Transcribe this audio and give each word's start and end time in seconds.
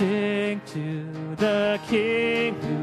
Sing 0.00 0.62
to 0.72 1.36
the 1.36 1.78
King 1.86 2.79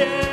watch 0.00 0.27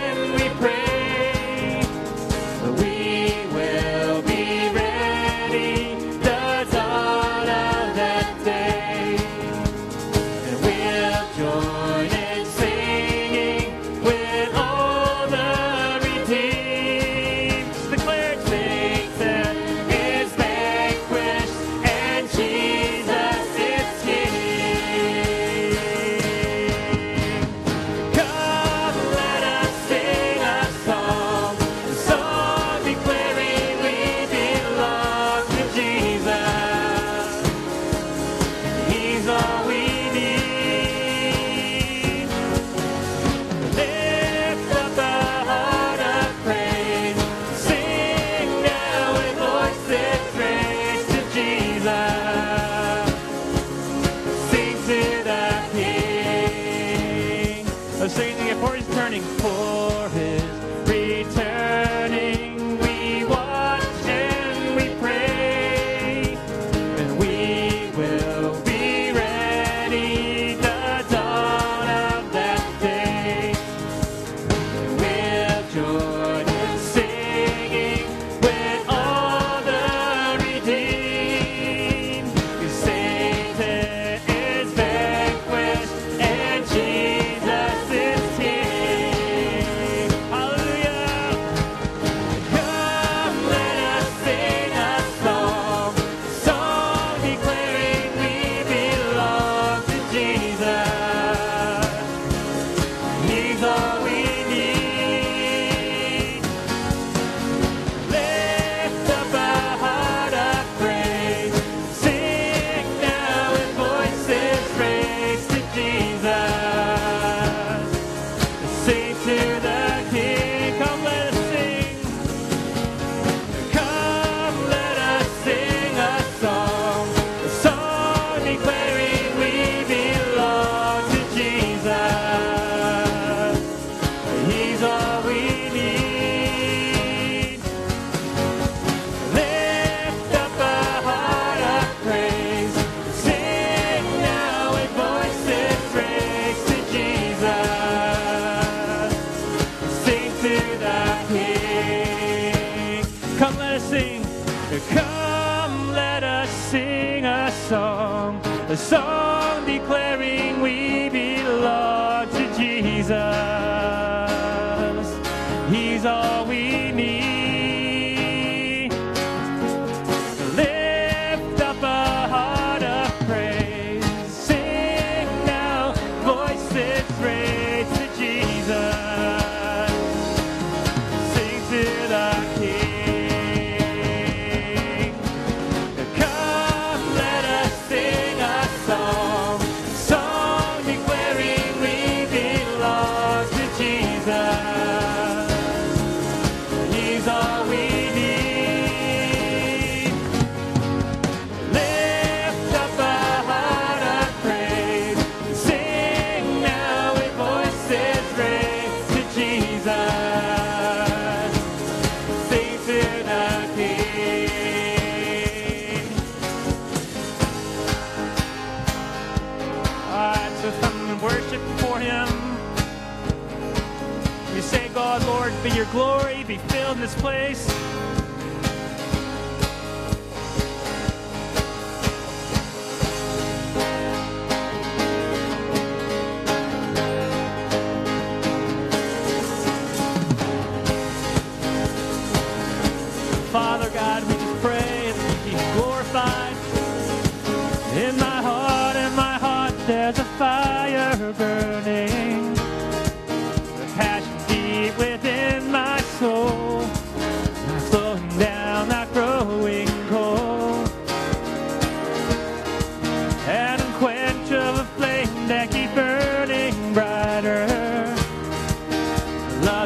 be 226.58 226.68
filled 226.70 226.96
in 226.96 227.02
this 227.02 227.16
place. 227.16 228.05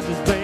Love 0.00 0.08
is 0.08 0.39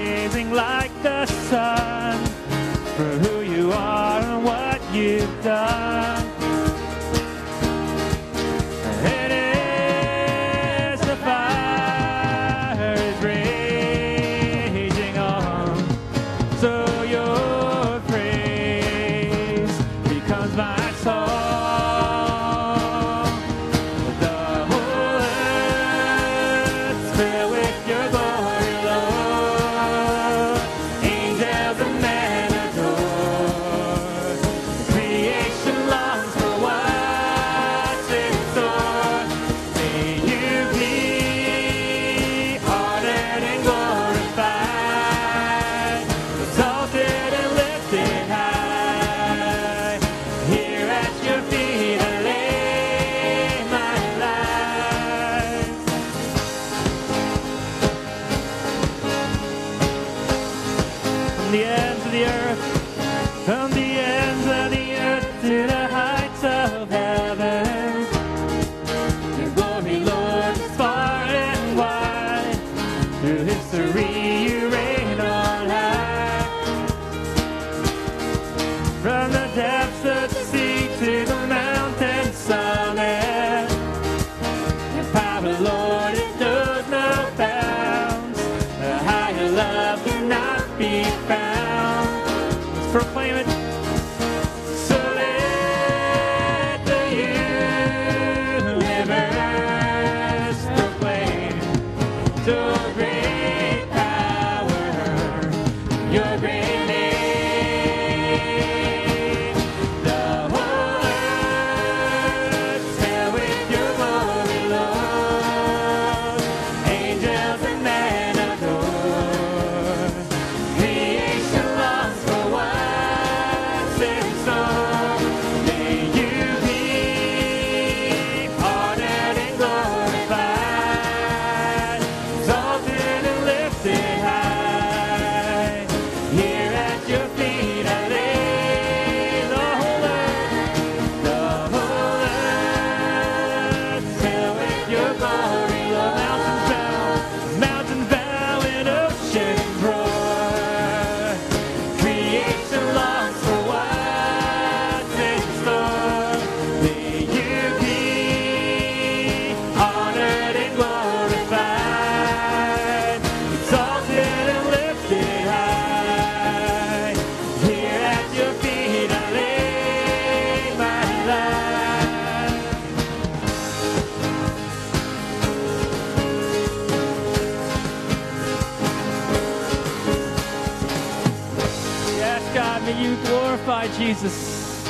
Jesus. 183.95 184.85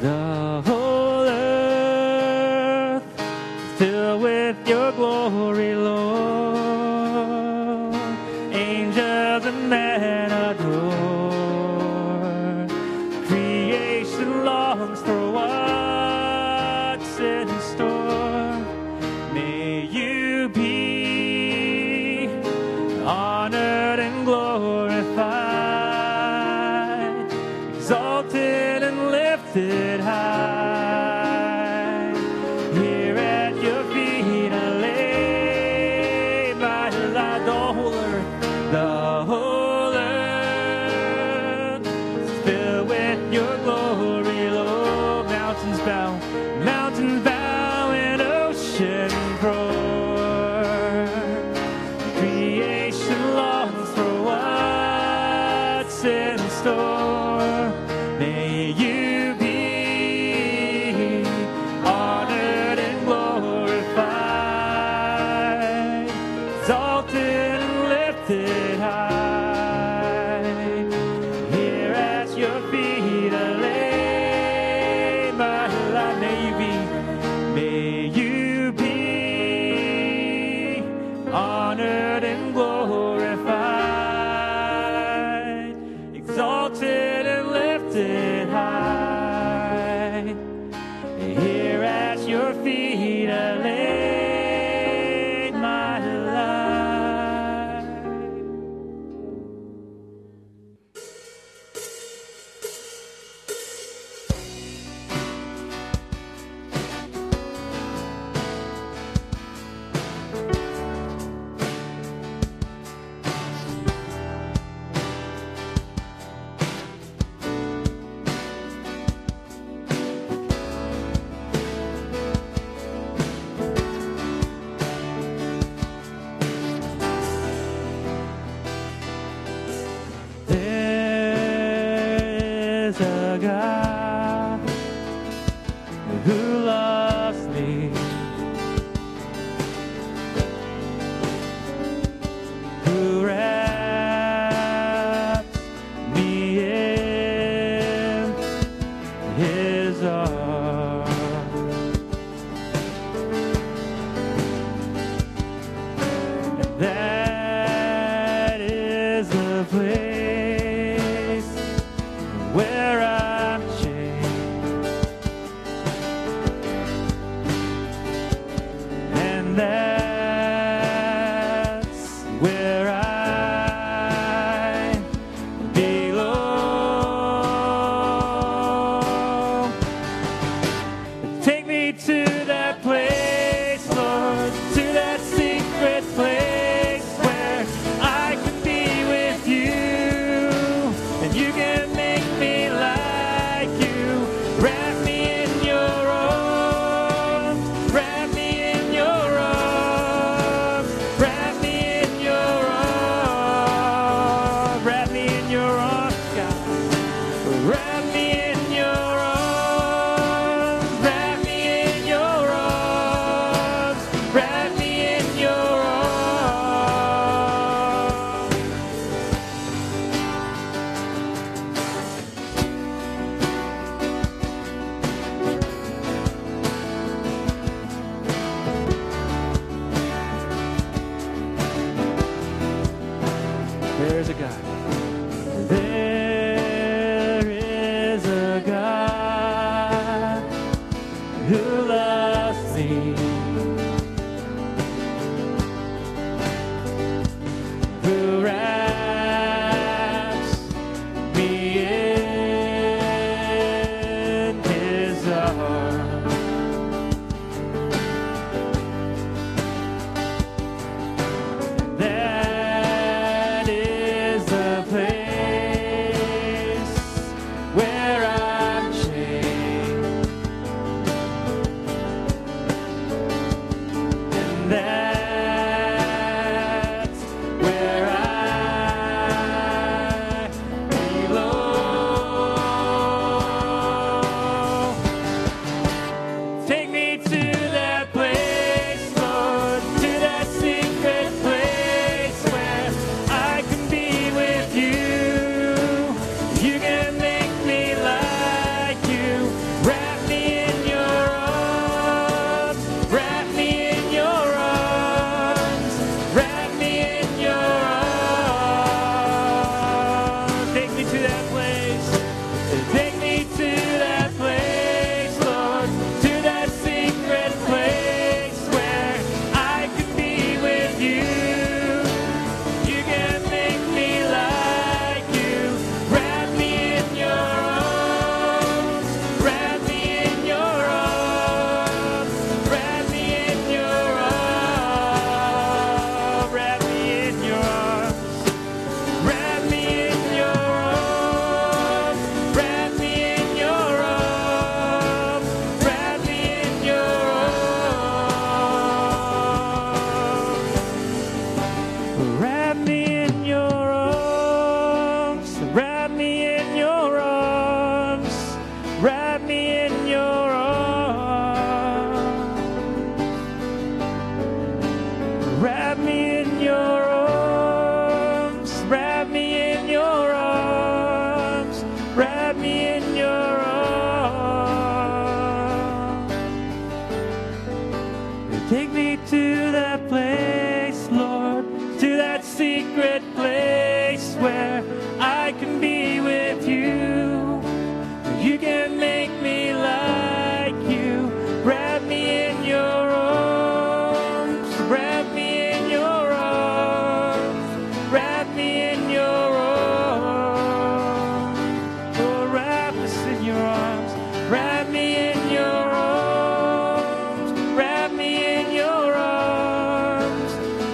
The 0.00 0.62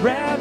Wrap 0.07 0.36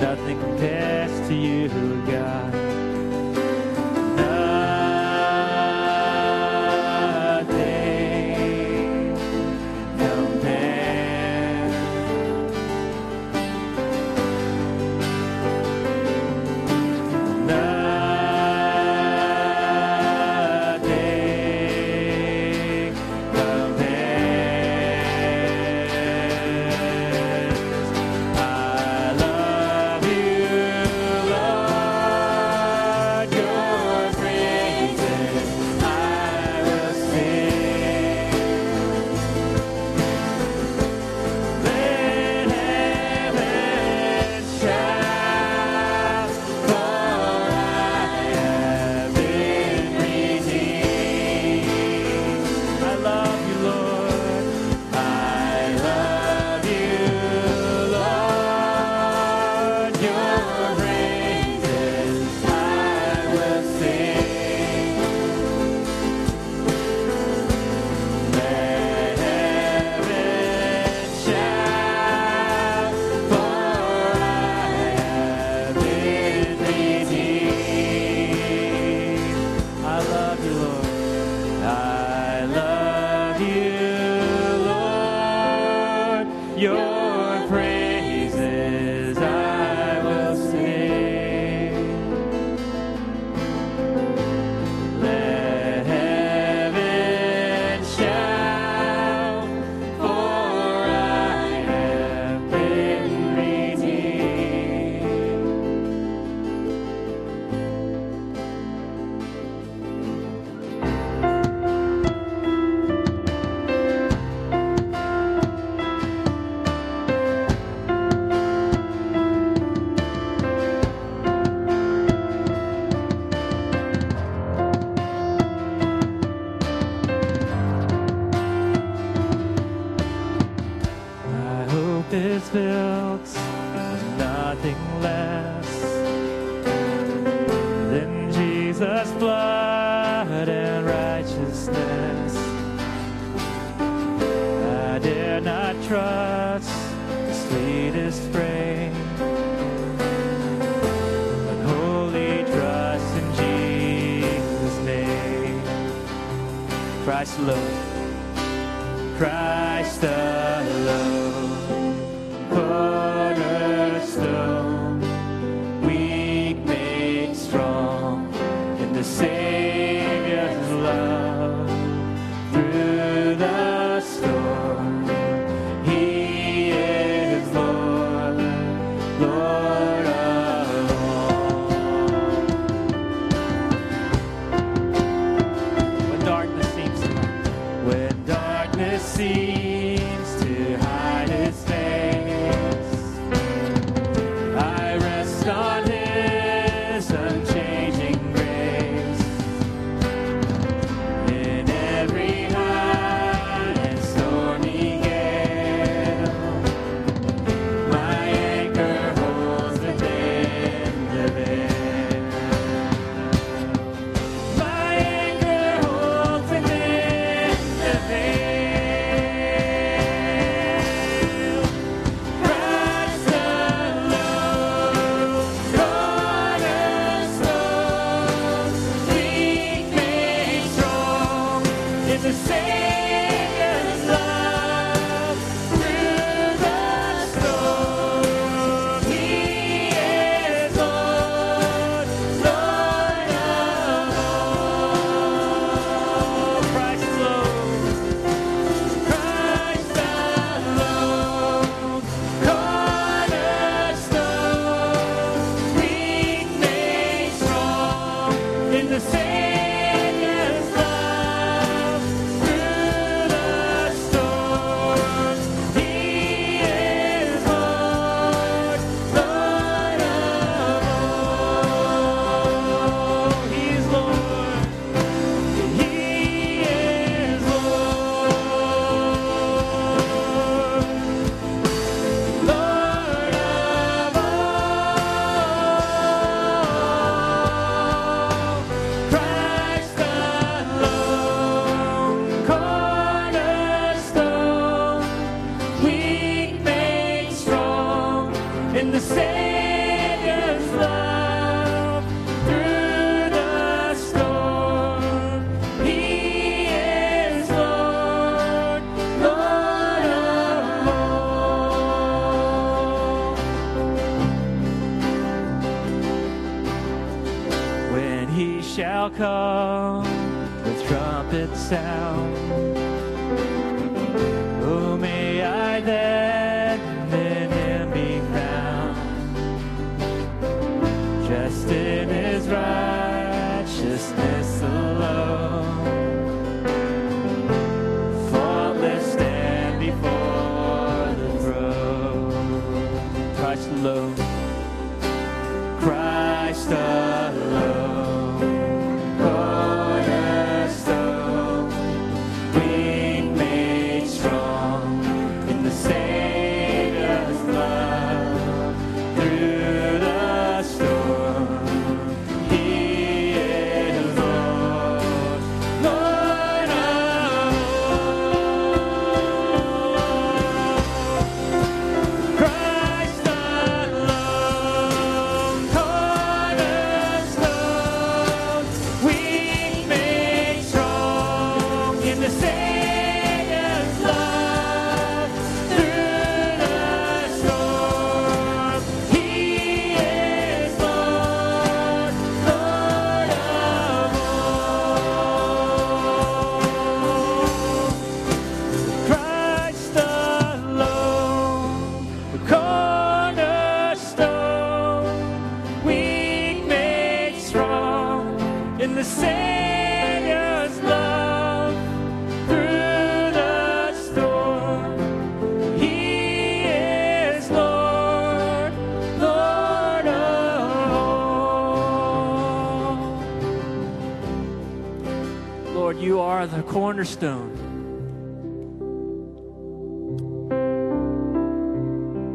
nothing 0.00 0.38
compares 0.40 1.28
to 1.28 1.34
you, 1.34 1.68
God. 2.06 2.63